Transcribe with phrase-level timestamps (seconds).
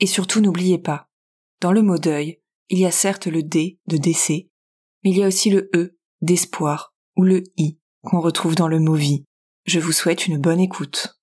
[0.00, 1.08] Et surtout n'oubliez pas,
[1.60, 4.48] dans le mot deuil, il y a certes le D de décès,
[5.04, 8.80] mais il y a aussi le E d'espoir ou le I qu'on retrouve dans le
[8.80, 9.24] mot vie.
[9.66, 11.20] Je vous souhaite une bonne écoute.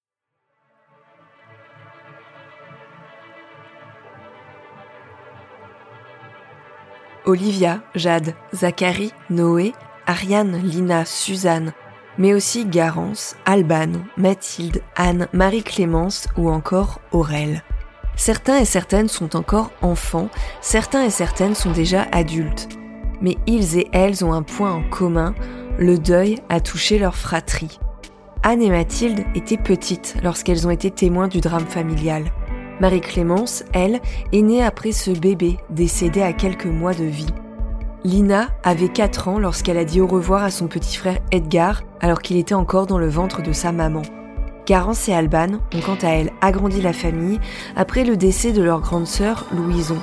[7.25, 9.73] Olivia, Jade, Zachary, Noé,
[10.05, 11.73] Ariane, Lina, Suzanne,
[12.17, 17.63] mais aussi Garance, Alban, Mathilde, Anne, Marie-Clémence ou encore Aurel.
[18.17, 20.29] Certains et certaines sont encore enfants,
[20.59, 22.67] certains et certaines sont déjà adultes.
[23.21, 25.33] Mais ils et elles ont un point en commun,
[25.77, 27.79] le deuil a touché leur fratrie.
[28.41, 32.25] Anne et Mathilde étaient petites lorsqu'elles ont été témoins du drame familial.
[32.79, 34.01] Marie-Clémence, elle,
[34.31, 37.33] est née après ce bébé, décédé à quelques mois de vie.
[38.03, 42.21] Lina avait 4 ans lorsqu'elle a dit au revoir à son petit frère Edgar alors
[42.21, 44.03] qu'il était encore dans le ventre de sa maman.
[44.67, 47.39] Garance et Alban ont quant à elles agrandi la famille
[47.77, 49.97] après le décès de leur grande sœur Louison.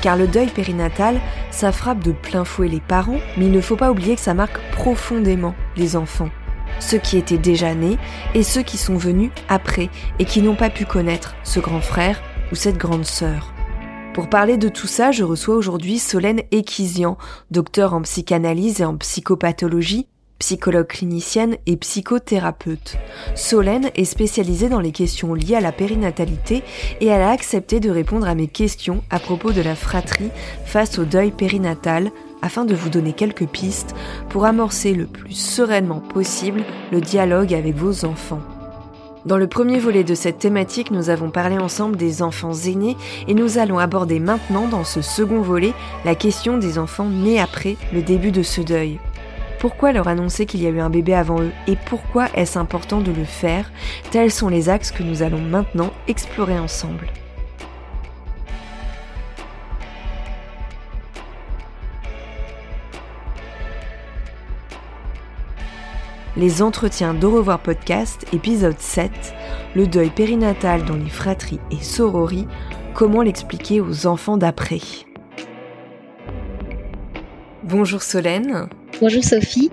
[0.00, 1.20] Car le deuil périnatal,
[1.50, 4.32] ça frappe de plein fouet les parents, mais il ne faut pas oublier que ça
[4.34, 6.30] marque profondément les enfants
[6.78, 7.98] ceux qui étaient déjà nés
[8.34, 12.22] et ceux qui sont venus après et qui n'ont pas pu connaître ce grand frère
[12.52, 13.52] ou cette grande sœur.
[14.14, 17.18] Pour parler de tout ça, je reçois aujourd'hui Solène Ekizian,
[17.50, 20.08] docteur en psychanalyse et en psychopathologie,
[20.40, 22.96] psychologue clinicienne et psychothérapeute.
[23.36, 26.64] Solène est spécialisée dans les questions liées à la périnatalité
[27.00, 30.30] et elle a accepté de répondre à mes questions à propos de la fratrie
[30.64, 32.10] face au deuil périnatal,
[32.42, 33.94] afin de vous donner quelques pistes
[34.30, 38.40] pour amorcer le plus sereinement possible le dialogue avec vos enfants.
[39.26, 42.96] Dans le premier volet de cette thématique, nous avons parlé ensemble des enfants aînés
[43.28, 45.74] et nous allons aborder maintenant dans ce second volet
[46.06, 48.98] la question des enfants nés après le début de ce deuil.
[49.60, 53.00] Pourquoi leur annoncer qu'il y a eu un bébé avant eux et pourquoi est-ce important
[53.00, 53.70] de le faire
[54.10, 57.06] Tels sont les axes que nous allons maintenant explorer ensemble.
[66.36, 69.10] les entretiens d'Au revoir podcast, épisode 7,
[69.74, 72.48] le deuil périnatal dans les fratries et sorories,
[72.94, 74.80] comment l'expliquer aux enfants d'après.
[77.64, 78.70] Bonjour Solène.
[79.00, 79.70] Bonjour Sophie.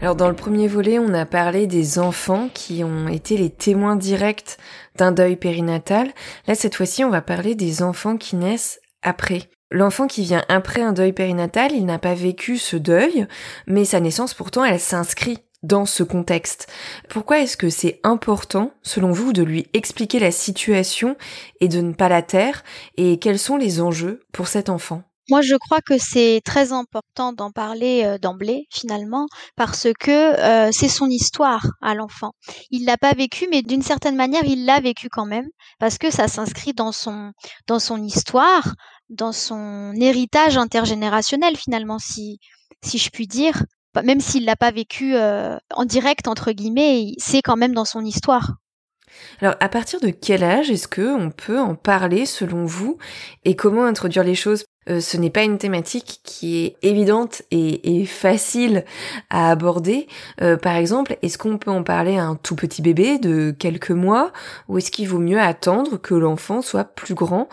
[0.00, 3.96] Alors dans le premier volet, on a parlé des enfants qui ont été les témoins
[3.96, 4.58] directs
[4.94, 6.12] d'un deuil périnatal.
[6.46, 9.48] Là, cette fois-ci, on va parler des enfants qui naissent après.
[9.72, 13.26] L'enfant qui vient après un deuil périnatal, il n'a pas vécu ce deuil,
[13.66, 16.68] mais sa naissance pourtant, elle s'inscrit dans ce contexte.
[17.08, 21.16] Pourquoi est-ce que c'est important, selon vous, de lui expliquer la situation
[21.60, 22.62] et de ne pas la taire?
[22.98, 25.02] Et quels sont les enjeux pour cet enfant?
[25.30, 29.26] Moi, je crois que c'est très important d'en parler euh, d'emblée, finalement,
[29.56, 32.32] parce que euh, c'est son histoire à l'enfant.
[32.70, 35.48] Il l'a pas vécu, mais d'une certaine manière, il l'a vécu quand même,
[35.78, 37.32] parce que ça s'inscrit dans son
[37.66, 38.74] dans son histoire,
[39.08, 42.38] dans son héritage intergénérationnel, finalement, si
[42.82, 43.62] si je puis dire
[44.02, 48.04] même s'il l'a pas vécu euh, en direct entre guillemets, c'est quand même dans son
[48.04, 48.54] histoire.
[49.40, 52.98] Alors, à partir de quel âge est-ce que on peut en parler selon vous
[53.44, 54.64] et comment introduire les choses?
[54.88, 58.84] Euh, Ce n'est pas une thématique qui est évidente et, facile
[59.30, 60.06] à aborder.
[60.42, 63.90] Euh, par exemple, est-ce qu'on peut en parler à un tout petit bébé de quelques
[63.90, 64.32] mois
[64.68, 67.48] ou est-ce qu'il vaut mieux attendre que l'enfant soit plus grand?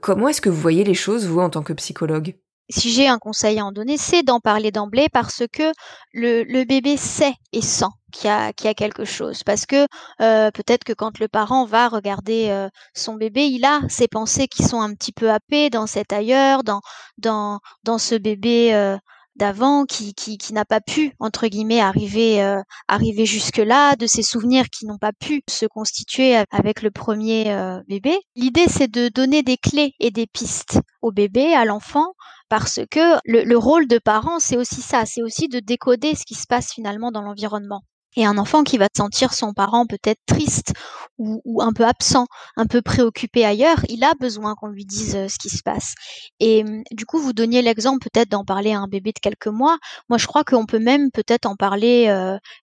[0.00, 2.34] Comment est-ce que vous voyez les choses vous en tant que psychologue?
[2.70, 5.72] Si j'ai un conseil à en donner, c'est d'en parler d'emblée parce que
[6.12, 9.42] le, bébé sait et sent qu'il y a, qu'il y a quelque chose.
[9.42, 9.86] Parce que
[10.20, 14.48] euh, peut-être que quand le parent va regarder euh, son bébé, il a ses pensées
[14.48, 18.74] qui sont un petit peu happées dans cet ailleurs, dans ce bébé.
[18.74, 18.96] Euh,
[19.38, 24.06] d'avant qui, qui, qui n'a pas pu entre guillemets arriver euh, arriver jusque là, de
[24.06, 28.18] ses souvenirs qui n'ont pas pu se constituer avec le premier euh, bébé.
[28.36, 32.14] L'idée c'est de donner des clés et des pistes au bébé, à l'enfant,
[32.48, 36.24] parce que le, le rôle de parent c'est aussi ça, c'est aussi de décoder ce
[36.24, 37.82] qui se passe finalement dans l'environnement.
[38.16, 40.72] Et un enfant qui va sentir son parent peut-être triste
[41.18, 42.26] ou, un peu absent,
[42.56, 45.94] un peu préoccupé ailleurs, il a besoin qu'on lui dise ce qui se passe.
[46.40, 49.48] Et hum, du coup, vous donniez l'exemple peut-être d'en parler à un bébé de quelques
[49.48, 49.78] mois.
[50.08, 52.08] Moi, je crois qu'on peut même peut-être en parler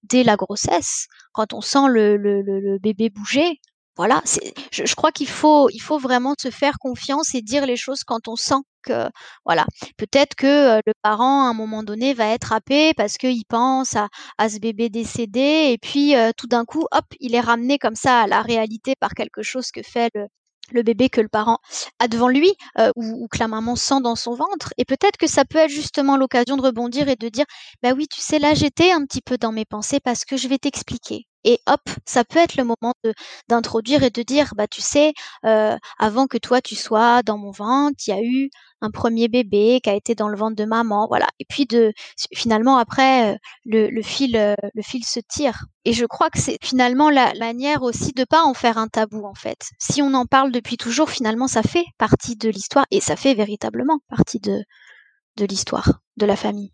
[0.03, 3.59] dès la grossesse, quand on sent le bébé bouger.
[3.97, 4.21] Voilà,
[4.71, 8.03] je, je crois qu'il faut, il faut vraiment se faire confiance et dire les choses
[8.03, 9.07] quand on sent que,
[9.45, 9.65] voilà,
[9.97, 14.09] peut-être que le parent à un moment donné va être happé parce qu'il pense à,
[14.37, 18.21] à, ce bébé décédé et puis tout d'un coup, hop, il est ramené comme ça
[18.21, 20.27] à la réalité par quelque chose que fait le,
[20.71, 21.59] le bébé que le parent
[21.99, 22.53] a devant lui
[22.95, 24.73] ou, que la maman sent dans son ventre.
[24.77, 27.45] Et peut-être que ça peut être justement l'occasion de rebondir et de dire,
[27.81, 30.47] bah oui, tu sais, là j'étais un petit peu dans mes pensées parce que je
[30.47, 31.25] vais t'expliquer.
[31.45, 32.93] Et hop, ça peut être le moment
[33.49, 35.13] d'introduire et de dire, bah tu sais,
[35.45, 38.49] euh, avant que toi tu sois dans mon ventre, il y a eu
[38.81, 41.27] un premier bébé qui a été dans le ventre de maman, voilà.
[41.39, 41.93] Et puis de
[42.33, 45.65] finalement après euh, le, le fil euh, le fil se tire.
[45.85, 49.23] Et je crois que c'est finalement la manière aussi de pas en faire un tabou
[49.25, 49.69] en fait.
[49.79, 53.35] Si on en parle depuis toujours, finalement ça fait partie de l'histoire et ça fait
[53.35, 54.63] véritablement partie de
[55.45, 56.71] l'histoire de la famille.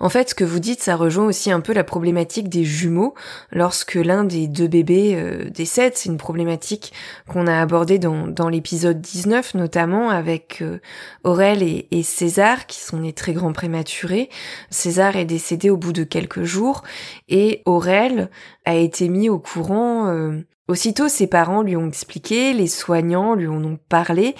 [0.00, 3.14] En fait, ce que vous dites, ça rejoint aussi un peu la problématique des jumeaux.
[3.52, 6.92] Lorsque l'un des deux bébés euh, décède, c'est une problématique
[7.28, 10.78] qu'on a abordée dans, l'épisode 19, notamment avec euh,
[11.24, 14.30] Aurel et, César, qui sont nés très grands prématurés.
[14.70, 16.82] César est décédé au bout de quelques jours,
[17.28, 18.30] et Aurel
[18.64, 23.46] a été mis au courant euh, Aussitôt, ses parents lui ont expliqué, les soignants lui
[23.46, 24.34] en ont parlé.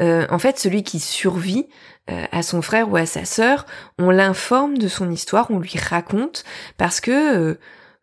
[0.00, 1.66] en fait, celui qui survit
[2.10, 3.64] euh, à son frère ou à sa sœur,
[3.98, 6.44] on l'informe de son histoire, on lui raconte,
[6.76, 7.54] parce que euh,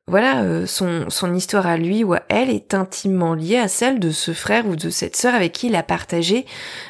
[0.08, 4.00] voilà, euh, son, son histoire à lui ou à elle est intimement liée à celle
[4.00, 6.46] de ce frère ou de cette sœur avec qui il a partagé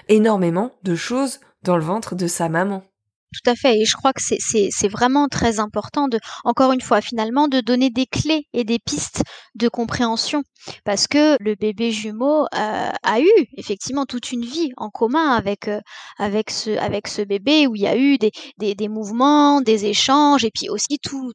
[0.08, 2.84] énormément de choses dans le ventre de sa maman.
[3.34, 3.80] Tout à fait.
[3.80, 7.90] Et je crois que c'est vraiment très important de, encore une fois, finalement, de donner
[7.90, 9.24] des clés et des pistes
[9.56, 10.44] de compréhension.
[10.84, 15.68] Parce que le bébé jumeau euh, a eu effectivement toute une vie en commun avec,
[15.70, 15.80] euh,
[16.20, 19.86] avec, ce, avec ce bébé où il y a eu des, des, des mouvements, des
[19.86, 21.34] échanges et puis aussi tous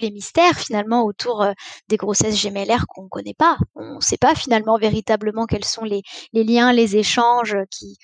[0.00, 1.52] les mystères finalement autour euh,
[1.88, 3.58] des grossesses gémellaires qu'on ne connaît pas.
[3.74, 6.02] On ne sait pas finalement véritablement quels sont les,
[6.32, 7.98] les liens, les échanges qui,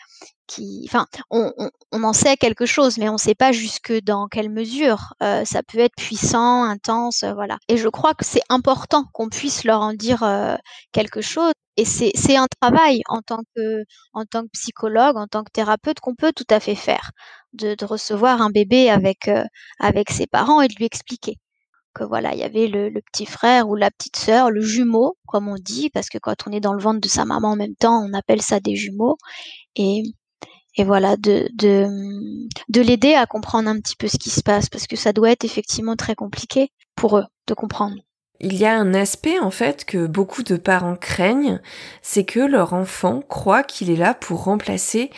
[0.87, 1.53] enfin, on,
[1.93, 5.15] en sait quelque chose, mais on ne sait pas jusque dans quelle mesure.
[5.23, 7.59] Euh, ça peut être puissant, intense, euh, voilà.
[7.69, 10.57] Et je crois que c'est important qu'on puisse leur en dire euh,
[10.93, 11.53] quelque chose.
[11.77, 16.01] Et c'est un travail en tant que en tant que psychologue, en tant que thérapeute
[16.01, 17.13] qu'on peut tout à fait faire,
[17.55, 19.31] de, recevoir un bébé avec
[19.79, 21.39] avec ses parents et de lui expliquer
[21.95, 25.17] que voilà, il y avait le, le, petit frère ou la petite sœur, le jumeau,
[25.27, 27.57] comme on dit, parce que quand on est dans le ventre de sa maman en
[27.57, 29.17] même temps, on appelle ça des jumeaux.
[29.77, 30.03] Et,
[30.81, 31.87] et voilà, de, de,
[32.71, 35.31] de l'aider à comprendre un petit peu ce qui se passe, parce que ça doit
[35.31, 37.97] être effectivement très compliqué pour eux de comprendre.
[38.43, 41.61] Il y a un aspect en fait que beaucoup de parents craignent,
[42.01, 45.11] c'est que leur enfant croit qu'il est là pour remplacer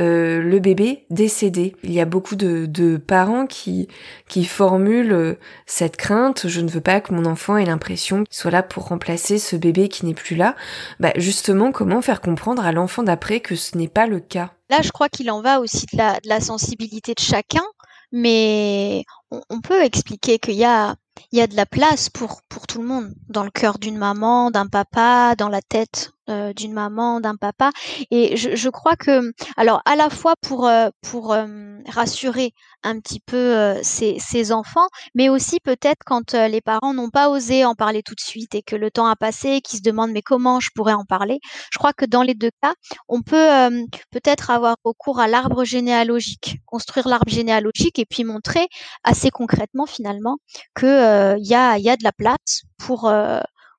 [0.00, 1.76] euh, le bébé décédé.
[1.82, 3.86] Il y a beaucoup de, parents qui,
[4.28, 5.34] qui formulent euh,
[5.66, 8.88] cette crainte, je ne veux pas que mon enfant ait l'impression qu'il soit là pour
[8.88, 10.56] remplacer ce bébé qui n'est plus là.
[11.00, 14.52] Bah justement, comment faire comprendre à l'enfant d'après que ce n'est pas le cas?
[14.70, 17.64] Là, je crois qu'il en va aussi de la, de sensibilité de chacun,
[18.10, 20.96] mais on peut expliquer qu'il y a
[21.32, 23.98] il y a de la place pour, pour tout le monde, dans le cœur d'une
[23.98, 27.70] maman, d'un papa, dans la tête euh, d'une maman, d'un papa.
[28.10, 33.20] Et je, crois que, alors à la fois pour, euh, pour euh, rassurer un petit
[33.20, 38.02] peu ces, ces, enfants, mais aussi peut-être quand les parents n'ont pas osé en parler
[38.02, 40.70] tout de suite et que le temps a passé, qu'ils se demandent mais comment je
[40.74, 41.40] pourrais en parler?
[41.72, 42.74] Je crois que dans les deux cas,
[43.08, 48.66] on peut peut-être avoir recours à l'arbre généalogique, construire l'arbre généalogique et puis montrer
[49.04, 50.38] assez concrètement finalement
[50.74, 53.12] que il y, a, y a de la place pour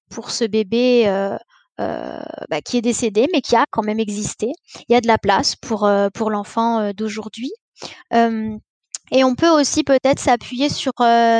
[0.09, 1.07] pour ce bébé
[1.77, 4.51] bah, qui est décédé, mais qui a quand même existé.
[4.87, 7.51] Il y a de la place pour, euh, pour l'enfant euh, d'aujourd'hui.
[9.11, 10.93] et on peut aussi peut-être s'appuyer sur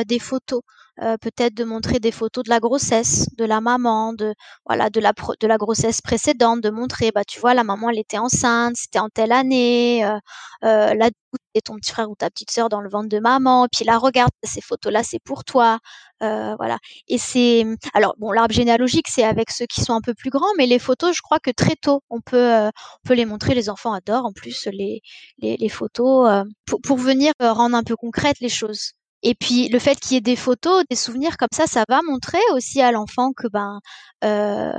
[0.08, 0.62] des photos
[1.01, 4.33] euh, peut-être de montrer des photos de la grossesse, de la maman, de
[4.65, 8.00] voilà, de la de la grossesse précédente, de montrer, bah tu vois, la maman elle
[8.00, 10.17] était enceinte, c'était en telle année, euh,
[10.63, 11.10] euh, là
[11.53, 13.98] et ton petit frère ou ta petite sœur dans le ventre de maman, puis là
[13.98, 15.79] regarde ces photos là c'est pour toi,
[16.24, 16.77] euh, voilà.
[17.07, 20.53] Et c'est alors bon l'arbre généalogique c'est avec ceux qui sont un peu plus grands,
[20.57, 23.69] mais les photos je crois que très tôt on peut on peut les montrer, les
[23.69, 25.01] enfants adorent en plus les
[25.39, 28.93] les, les photos pour, pour venir rendre un peu concrètes les choses.
[29.24, 32.01] Et puis le fait qu'il y ait des photos, des souvenirs comme ça, ça va
[32.08, 33.80] montrer aussi à l'enfant que ben
[34.24, 34.74] euh,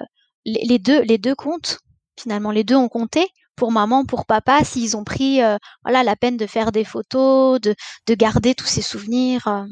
[0.44, 1.78] les, deux les comptent.
[2.20, 5.56] Finalement, les deux ont compté pour maman, pour papa, s'ils ont pris euh,
[5.86, 7.74] la peine de faire des photos, de,
[8.06, 9.46] de garder tous ces souvenirs.
[9.46, 9.64] Euh.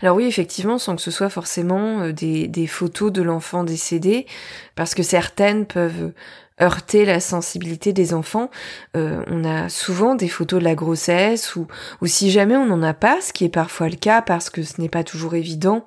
[0.00, 4.26] Alors oui, effectivement, sans que ce soit forcément des, des photos de l'enfant décédé,
[4.74, 6.12] parce que certaines peuvent
[6.60, 8.50] heurter la sensibilité des enfants.
[8.96, 11.66] Euh, on a souvent des photos de la grossesse ou,
[12.00, 14.62] ou si jamais on n'en a pas, ce qui est parfois le cas parce que
[14.62, 15.84] ce n'est pas toujours évident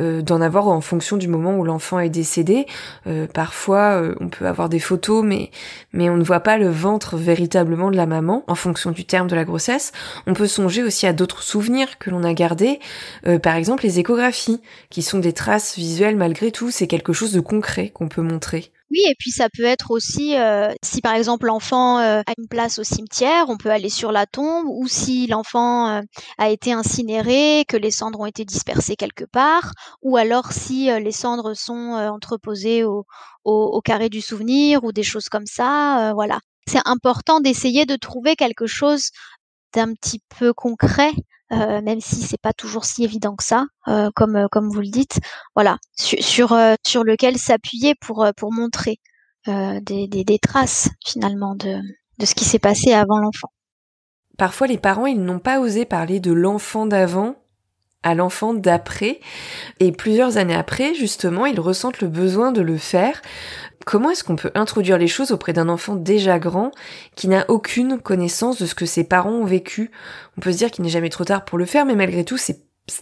[0.00, 2.66] euh, d'en avoir en fonction du moment où l'enfant est décédé.
[3.06, 5.50] Euh, parfois on peut avoir des photos mais,
[5.92, 9.28] mais on ne voit pas le ventre véritablement de la maman en fonction du terme
[9.28, 9.92] de la grossesse.
[10.26, 12.80] On peut songer aussi à d'autres souvenirs que l'on a gardés,
[13.42, 17.40] par exemple les échographies qui sont des traces visuelles malgré tout, c'est quelque chose de
[17.40, 18.72] concret qu'on peut montrer.
[18.90, 22.48] Oui, et puis ça peut être aussi, euh, si par exemple l'enfant euh, a une
[22.48, 26.00] place au cimetière, on peut aller sur la tombe, ou si l'enfant euh,
[26.38, 29.70] a été incinéré, que les cendres ont été dispersées quelque part,
[30.02, 33.04] ou alors si les cendres sont entreposées au,
[33.44, 36.40] au, carré du souvenir, ou des choses comme ça, voilà.
[36.66, 39.10] C'est important d'essayer de trouver quelque chose
[39.74, 41.12] d'un petit peu concret
[41.52, 44.80] euh, même si c'est pas toujours si évident que ça, euh, comme euh, comme vous
[44.80, 45.20] le dites.
[45.54, 48.98] Voilà, sur sur, sur lequel s'appuyer pour pour montrer
[49.46, 51.80] des, des, des traces finalement de
[52.18, 53.48] de ce qui s'est passé avant l'enfant.
[54.38, 57.36] Parfois, les parents, ils n'ont pas osé parler de l'enfant d'avant
[58.02, 59.20] à l'enfant d'après.
[59.78, 63.20] Et plusieurs années après, justement, ils ressentent le besoin de le faire.
[63.86, 66.70] Comment est-ce qu'on peut introduire les choses auprès d'un enfant déjà grand
[67.16, 69.90] qui n'a aucune connaissance de ce que ses parents ont vécu?
[70.36, 72.36] On peut se dire qu'il n'est jamais trop tard pour le faire, mais malgré tout,
[72.36, 72.52] ce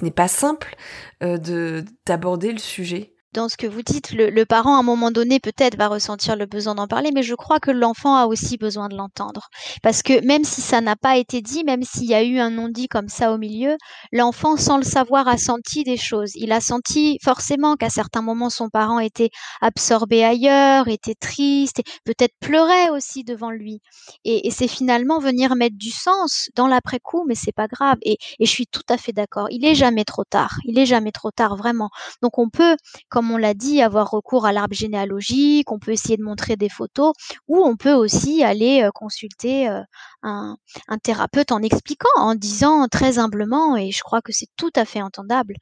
[0.03, 0.77] n'est pas simple
[1.23, 5.11] euh, de d'aborder le sujet dans ce que vous dites, le, parent, à un moment
[5.11, 8.57] donné, peut-être va ressentir le besoin d'en parler, mais je crois que l'enfant a aussi
[8.57, 9.49] besoin de l'entendre.
[9.83, 12.51] Parce que même si ça n'a pas été dit, même s'il y a eu un
[12.51, 13.77] non-dit comme ça au milieu,
[14.13, 16.33] l'enfant, sans le savoir, a senti des choses.
[16.37, 19.31] Il a senti forcément qu'à certains moments, son parent était
[19.61, 23.81] absorbé ailleurs, était triste, et peut-être pleurait aussi devant lui.
[24.25, 27.99] Et, c'est finalement venir mettre du sens dans l'après-coup, mais c'est pas grave.
[28.03, 29.49] Et, et je suis tout à fait d'accord.
[29.51, 30.57] Il est jamais trop tard.
[30.65, 31.91] Il est jamais trop tard, vraiment.
[32.23, 32.77] Donc on peut,
[33.19, 36.69] comme on l'a dit, avoir recours à l'arbre généalogique, on peut essayer de montrer des
[36.69, 37.15] photos,
[37.49, 39.83] ou on peut aussi aller euh, consulter euh,
[40.23, 40.57] un,
[41.03, 45.03] thérapeute en expliquant, en disant très humblement, et je crois que c'est tout à fait
[45.03, 45.55] entendable,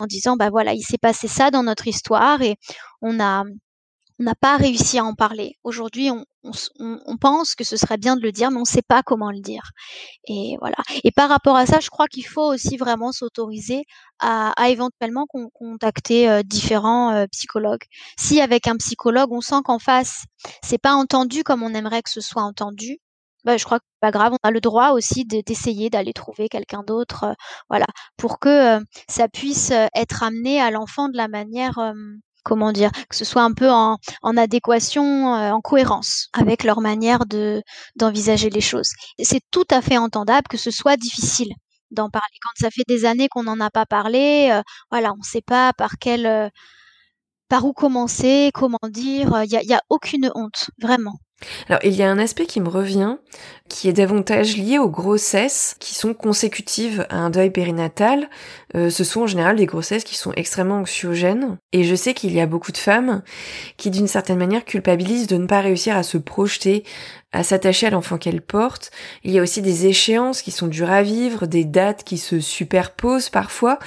[0.00, 2.56] en disant, bah voilà, il s'est passé ça dans notre histoire et
[3.00, 3.44] on a,
[4.20, 5.56] on n'a pas réussi à en parler.
[5.64, 9.02] Aujourd'hui, on, pense que ce serait bien de le dire, mais on ne sait pas
[9.02, 9.70] comment le dire.
[10.28, 10.76] Et voilà.
[11.02, 13.84] Et par rapport à ça, je crois qu'il faut aussi vraiment s'autoriser
[14.20, 17.84] à, à, éventuellement contacter euh, différents euh, psychologues.
[18.18, 20.24] Si avec un psychologue, on sent qu'en face,
[20.62, 22.98] c'est pas entendu comme on aimerait que ce soit entendu,
[23.44, 24.32] bah, je crois que pas grave.
[24.34, 27.34] On a le droit aussi d'essayer d'aller trouver quelqu'un d'autre, euh,
[27.68, 28.78] voilà, pour que
[29.08, 31.78] ça puisse être amené à l'enfant de la manière
[32.44, 33.98] comment dire, que ce soit un peu en,
[34.36, 37.62] adéquation, euh, en cohérence avec leur manière de
[37.96, 38.90] d'envisager les choses.
[39.22, 41.52] C'est tout à fait entendable que ce soit difficile
[41.90, 42.36] d'en parler.
[42.42, 45.42] Quand ça fait des années qu'on n'en a pas parlé, euh, voilà, on ne sait
[45.42, 46.48] pas par quel, euh,
[47.48, 49.42] par où commencer, comment dire.
[49.44, 51.14] Il n'y a, a aucune honte, vraiment.
[51.68, 53.16] Alors il y a un aspect qui me revient,
[53.68, 58.28] qui est davantage lié aux grossesses qui sont consécutives à un deuil périnatal.
[58.74, 61.58] Euh, ce sont en général des grossesses qui sont extrêmement anxiogènes.
[61.72, 63.22] Et je sais qu'il y a beaucoup de femmes
[63.76, 66.84] qui d'une certaine manière culpabilisent de ne pas réussir à se projeter
[67.34, 68.90] à s'attacher à l'enfant qu'elle porte.
[69.24, 72.40] Il y a aussi des échéances qui sont dures à vivre, des dates qui se
[72.40, 73.78] superposent parfois.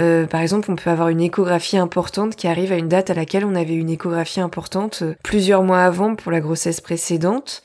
[0.00, 3.14] Euh, par exemple, on peut avoir une échographie importante qui arrive à une date à
[3.14, 7.62] laquelle on avait une échographie importante euh, plusieurs mois avant pour la grossesse précédente.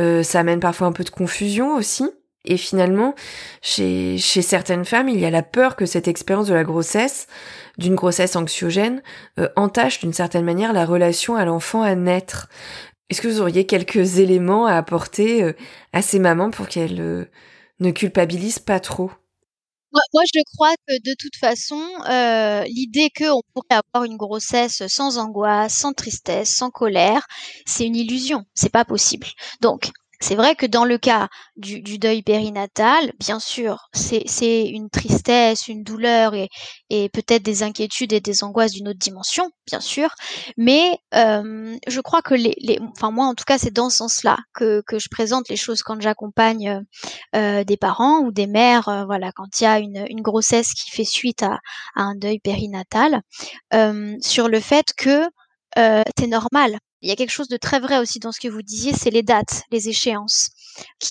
[0.00, 2.10] Euh, ça amène parfois un peu de confusion aussi.
[2.44, 3.14] Et finalement,
[3.60, 7.28] chez, certaines femmes, il y a la peur que cette expérience de la grossesse,
[7.78, 9.02] d'une grossesse anxiogène,
[9.56, 12.48] entache d'une certaine manière la relation à l'enfant à naître.
[13.12, 15.52] Est-ce que vous auriez quelques éléments à apporter euh,
[15.92, 17.26] à ces mamans pour qu'elles euh,
[17.78, 19.10] ne culpabilisent pas trop?
[19.92, 25.18] Moi, je crois que de toute façon, euh, l'idée qu'on pourrait avoir une grossesse sans
[25.18, 27.26] angoisse, sans tristesse, sans colère,
[27.66, 28.46] c'est une illusion.
[28.54, 29.26] C'est pas possible.
[29.60, 29.90] Donc,
[30.22, 31.26] C'est vrai que dans le cas
[31.56, 36.48] du, deuil périnatal, bien sûr, c'est une tristesse, une douleur et,
[37.12, 40.10] peut-être des inquiétudes et des angoisses d'une autre dimension, bien sûr.
[40.56, 42.36] Mais euh, je crois que
[42.92, 46.00] enfin moi en tout cas, c'est dans ce sens-là que, je présente les choses quand
[46.00, 46.84] j'accompagne
[47.34, 50.92] euh, des parents ou des mères, euh, voilà, quand il y a une, grossesse qui
[50.92, 51.58] fait suite à,
[51.96, 53.22] un deuil périnatal,
[54.20, 55.28] sur le fait que
[55.76, 58.62] c'est normal il y a quelque chose de très vrai aussi dans ce que vous
[58.62, 60.50] disiez, c'est les dates, les échéances,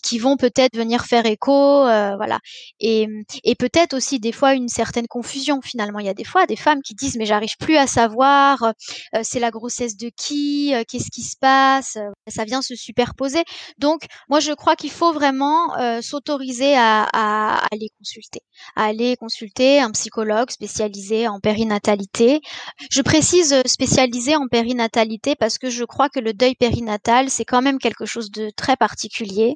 [0.02, 2.40] qui, vont peut-être venir faire écho, euh, voilà.
[2.80, 3.08] Et,
[3.44, 6.00] et peut-être aussi des fois une certaine confusion finalement.
[6.00, 9.22] Il y a des fois des femmes qui disent mais j'arrive plus à savoir, euh,
[9.24, 13.44] c'est la grossesse de qui, euh, qu'est-ce qui se passe, ça vient se superposer.
[13.78, 15.70] Donc moi je crois qu'il faut vraiment
[16.02, 18.42] s'autoriser à, à, aller consulter,
[18.76, 22.42] à aller consulter un psychologue spécialisé en périnatalité.
[22.90, 27.46] Je précise spécialisé en périnatalité parce que je je crois que le deuil périnatal, c'est
[27.46, 29.56] quand même quelque chose de très particulier.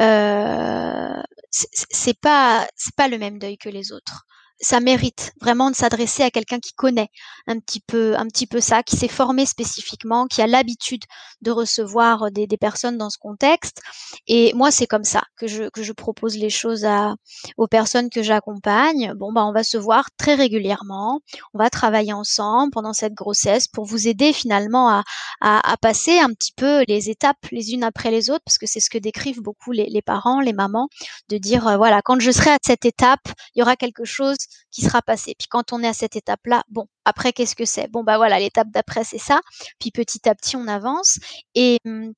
[0.00, 4.26] Euh, c'est c'est pas le même deuil que les autres
[4.60, 7.08] ça mérite vraiment de s'adresser à quelqu'un qui connaît
[7.46, 11.02] un petit peu, un petit peu ça, qui s'est formé spécifiquement, qui a l'habitude
[11.42, 13.82] de recevoir des, des, personnes dans ce contexte.
[14.26, 17.14] Et moi, c'est comme ça que je, que je propose les choses à,
[17.56, 19.12] aux personnes que j'accompagne.
[19.16, 21.20] Bon, bah, on va se voir très régulièrement.
[21.54, 25.04] On va travailler ensemble pendant cette grossesse pour vous aider finalement à,
[25.40, 28.66] à, à passer un petit peu les étapes les unes après les autres, parce que
[28.66, 30.88] c'est ce que décrivent beaucoup les, les parents, les mamans,
[31.28, 34.36] de dire, euh, voilà, quand je serai à cette étape, il y aura quelque chose
[34.70, 35.34] qui sera passé.
[35.38, 37.88] Puis quand on est à cette étape-là, bon, après qu'est-ce que c'est?
[37.90, 39.40] Bon bah voilà, l'étape d'après c'est ça.
[39.80, 41.18] Puis petit à petit on avance.
[41.54, 42.12] Et hum,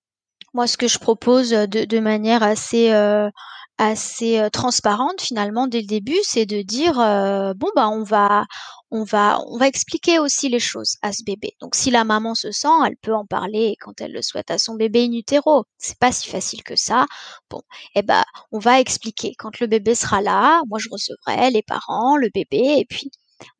[0.54, 3.30] moi ce que je propose de, de manière assez euh,
[3.78, 8.44] assez euh, transparente finalement dès le début, c'est de dire euh, bon bah on va
[8.90, 11.54] on va on va expliquer aussi les choses à ce bébé.
[11.60, 14.58] Donc si la maman se sent, elle peut en parler quand elle le souhaite à
[14.58, 15.64] son bébé in utero.
[15.78, 17.06] C'est pas si facile que ça.
[17.50, 17.62] Bon,
[17.94, 22.16] eh ben on va expliquer quand le bébé sera là, moi je recevrai les parents,
[22.16, 23.10] le bébé et puis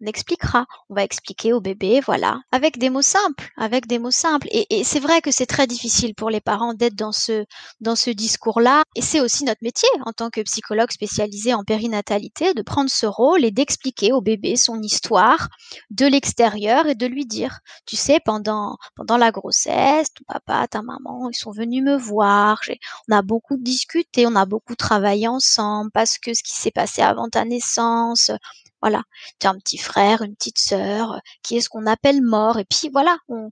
[0.01, 4.11] on expliquera, on va expliquer au bébé, voilà, avec des mots simples, avec des mots
[4.11, 4.49] simples.
[4.51, 7.45] Et, c'est vrai que c'est très difficile pour les parents d'être dans ce
[7.81, 8.83] dans ce discours-là.
[8.95, 13.07] Et c'est aussi notre métier en tant que psychologue spécialisé en périnatalité de prendre ce
[13.07, 15.49] rôle et d'expliquer au bébé son histoire
[15.91, 20.83] de l'extérieur et de lui dire, tu sais, pendant pendant la grossesse, ton papa, ta
[20.83, 22.61] maman, ils sont venus me voir.
[23.09, 27.03] On a beaucoup discuté, on a beaucoup travaillé ensemble parce que ce qui s'est passé
[27.03, 28.31] avant ta naissance,
[28.81, 29.03] voilà,
[29.41, 32.59] tu as un petit frère, une petite sœur, euh, qui est ce qu'on appelle mort.
[32.59, 33.51] Et puis voilà, on,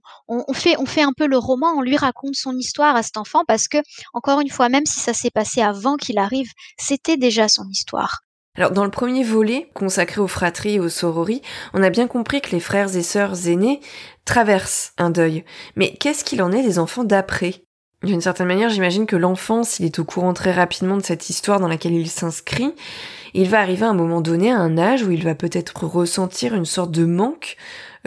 [0.53, 3.43] fait, on fait un peu le roman, on lui raconte son histoire à cet enfant
[3.47, 3.77] parce que,
[4.13, 8.21] encore une fois, même si ça s'est passé avant qu'il arrive, c'était déjà son histoire.
[8.55, 12.41] Alors dans le premier volet, consacré aux fratries et aux sorories, on a bien compris
[12.41, 13.81] que les frères et sœurs aînés
[14.25, 15.45] traversent un deuil.
[15.75, 17.66] Mais qu'est-ce qu'il en est des enfants d'après?
[18.03, 21.59] D'une certaine manière, j'imagine que l'enfant, s'il est au courant très rapidement de cette histoire
[21.59, 22.73] dans laquelle il s'inscrit,
[23.33, 26.53] il va arriver à un moment donné à un âge où il va peut-être ressentir
[26.53, 27.57] une sorte de manque,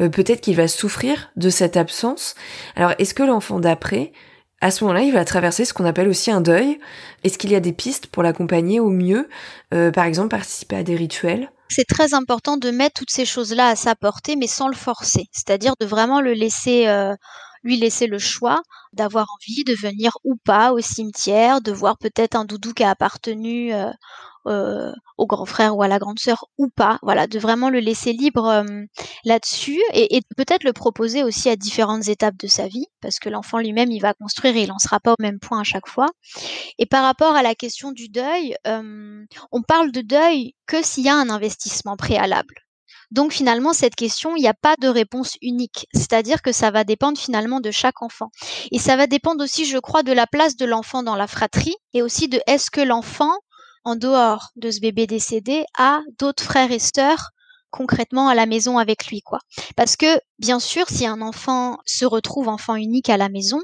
[0.01, 2.37] euh, peut-être qu'il va souffrir de cette absence.
[2.77, 4.13] Alors est-ce que l'enfant d'après,
[4.61, 6.79] à ce moment-là, il va traverser ce qu'on appelle aussi un deuil?
[7.25, 9.29] Est-ce qu'il y a des pistes pour l'accompagner au mieux
[9.75, 11.51] euh, Par exemple, participer à des rituels?
[11.69, 15.27] C'est très important de mettre toutes ces choses-là à sa portée, mais sans le forcer.
[15.33, 17.15] C'est-à-dire de vraiment le laisser, euh,
[17.63, 22.35] lui laisser le choix d'avoir envie de venir ou pas au cimetière, de voir peut-être
[22.35, 23.73] un doudou qui a appartenu
[24.47, 26.99] euh, au grand frère ou à la grande sœur ou pas.
[27.03, 28.85] Voilà, de vraiment le laisser libre euh,
[29.25, 33.59] là-dessus et, peut-être le proposer aussi à différentes étapes de sa vie, parce que l'enfant
[33.59, 36.09] lui-même, il va construire et il n'en sera pas au même point à chaque fois.
[36.79, 41.05] Et par rapport à la question du deuil, euh, on parle de deuil que s'il
[41.05, 42.55] y a un investissement préalable.
[43.11, 45.87] Donc finalement, cette question, il n'y a pas de réponse unique.
[45.95, 48.31] C'est-à-dire que ça va dépendre finalement de chaque enfant.
[48.71, 51.77] Et ça va dépendre aussi, je crois, de la place de l'enfant dans la fratrie
[51.93, 53.33] et aussi de est-ce que l'enfant
[53.85, 57.31] en dehors de ce bébé décédé, a d'autres frères et sœurs
[57.71, 59.39] concrètement à la maison avec lui, quoi.
[59.77, 63.61] Parce que, bien sûr, si un enfant se retrouve enfant unique à la maison,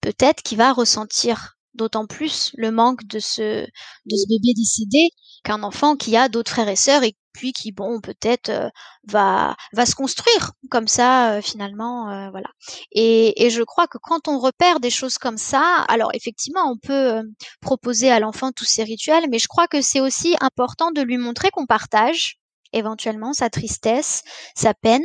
[0.00, 3.66] peut-être qu'il va ressentir d'autant plus le manque de ce,
[4.06, 5.10] bébé décédé
[5.44, 8.68] qu'un enfant qui a d'autres frères et sœurs et puis qui bon peut-être euh,
[9.08, 12.48] va va se construire comme ça euh, finalement euh, voilà.
[12.92, 16.78] Et, et, je crois que quand on repère des choses comme ça alors effectivement on
[16.78, 17.22] peut
[17.60, 21.18] proposer à l'enfant tous ces rituels mais je crois que c'est aussi important de lui
[21.18, 22.38] montrer qu'on partage
[22.72, 24.22] éventuellement sa tristesse
[24.56, 25.04] sa peine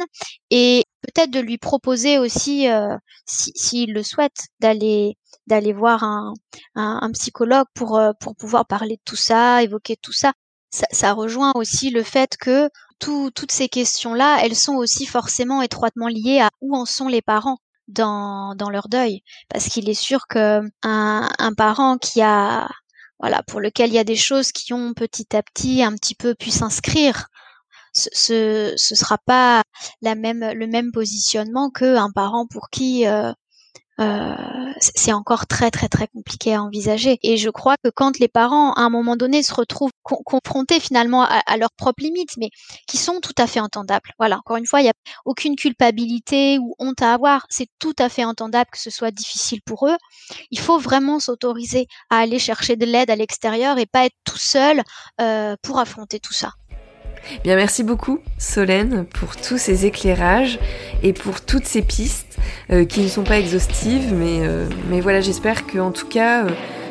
[0.50, 2.68] et peut-être de lui proposer aussi
[3.26, 5.18] s'il si, le souhaite d'aller
[5.48, 6.34] d'aller voir un,
[6.76, 10.34] un, un, psychologue pour pour pouvoir parler de tout ça évoquer tout ça
[10.72, 16.40] ça, rejoint aussi le fait que toutes ces questions-là, elles sont aussi forcément étroitement liées
[16.40, 17.58] à où en sont les parents
[17.88, 19.22] dans, dans leur deuil.
[19.50, 22.70] Parce qu'il est sûr que un, un parent qui a,
[23.20, 26.16] voilà, pour lequel il y a des choses qui ont petit à petit un petit
[26.16, 27.28] peu pu s'inscrire
[27.94, 29.64] ce, ce sera pas
[30.02, 33.32] la même le même positionnement qu'un parent pour qui euh,
[34.02, 34.36] euh,
[34.80, 37.20] c'est encore très très très compliqué à envisager.
[37.24, 41.24] Et je crois que quand les parents, à un moment donné, se retrouvent confrontés finalement
[41.24, 42.50] à, leurs propres limites, mais
[42.88, 44.12] qui sont tout à fait entendables.
[44.18, 44.94] Voilà, encore une fois, il n'y a
[45.26, 47.46] aucune culpabilité ou honte à avoir.
[47.50, 49.98] C'est tout à fait entendable que ce soit difficile pour eux.
[50.50, 54.40] Il faut vraiment s'autoriser à aller chercher de l'aide à l'extérieur et pas être tout
[54.40, 54.82] seul
[55.20, 56.52] euh, pour affronter tout ça.
[57.44, 60.60] Bien, merci beaucoup Solène pour tous ces éclairages
[61.04, 62.38] et pour toutes ces pistes
[62.72, 66.50] euh, qui ne sont pas exhaustives, mais, euh, mais voilà, j'espère qu'en tout cas, euh,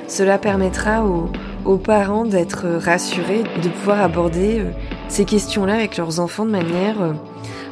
[0.09, 1.31] cela permettra aux,
[1.65, 4.65] aux parents d'être rassurés, de pouvoir aborder
[5.09, 7.15] ces questions-là avec leurs enfants de manière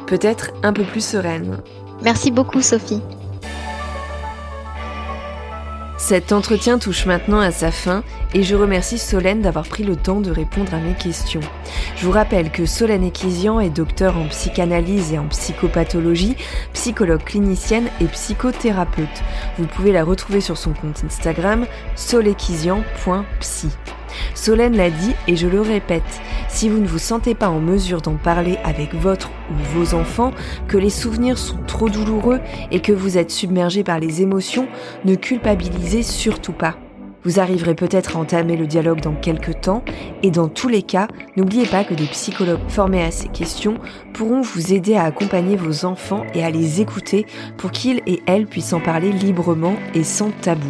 [0.07, 1.57] peut-être un peu plus sereine.
[2.01, 3.01] Merci beaucoup Sophie.
[5.99, 10.21] Cet entretien touche maintenant à sa fin et je remercie Solène d'avoir pris le temps
[10.21, 11.41] de répondre à mes questions.
[11.97, 16.37] Je vous rappelle que Solène Ekizian est docteur en psychanalyse et en psychopathologie,
[16.73, 19.07] psychologue clinicienne et psychothérapeute.
[19.57, 23.67] Vous pouvez la retrouver sur son compte Instagram solekizian.psy.
[24.35, 28.01] Solène l'a dit et je le répète, si vous ne vous sentez pas en mesure
[28.01, 30.31] d'en parler avec votre ou vos enfants,
[30.67, 32.39] que les souvenirs sont trop douloureux
[32.71, 34.67] et que vous êtes submergé par les émotions,
[35.05, 36.75] ne culpabilisez surtout pas.
[37.25, 39.83] Vous arriverez peut-être à entamer le dialogue dans quelques temps
[40.23, 43.77] et dans tous les cas, n'oubliez pas que des psychologues formés à ces questions
[44.13, 47.25] pourront vous aider à accompagner vos enfants et à les écouter
[47.57, 50.69] pour qu'ils et elles puissent en parler librement et sans tabou.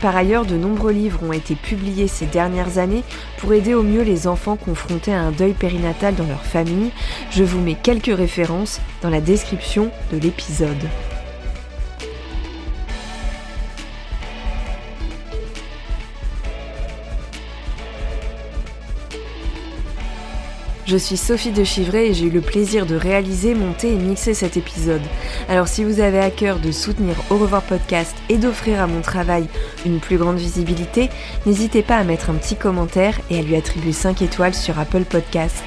[0.00, 3.02] Par ailleurs, de nombreux livres ont été publiés ces dernières années
[3.38, 6.90] pour aider au mieux les enfants confrontés à un deuil périnatal dans leur famille.
[7.30, 10.76] Je vous mets quelques références dans la description de l'épisode.
[20.88, 24.32] Je suis Sophie de Chivray et j'ai eu le plaisir de réaliser, monter et mixer
[24.32, 25.02] cet épisode.
[25.50, 29.02] Alors si vous avez à cœur de soutenir Au revoir podcast et d'offrir à mon
[29.02, 29.48] travail
[29.84, 31.10] une plus grande visibilité,
[31.44, 35.04] n'hésitez pas à mettre un petit commentaire et à lui attribuer 5 étoiles sur Apple
[35.04, 35.62] Podcast.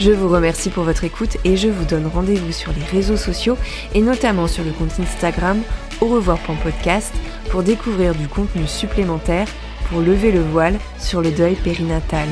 [0.00, 3.56] Je vous remercie pour votre écoute et je vous donne rendez-vous sur les réseaux sociaux
[3.94, 5.62] et notamment sur le compte Instagram
[6.00, 7.12] au revoir.podcast
[7.50, 9.48] pour découvrir du contenu supplémentaire
[9.88, 12.28] pour lever le voile sur le deuil périnatal.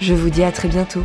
[0.00, 1.04] Je vous dis à très bientôt.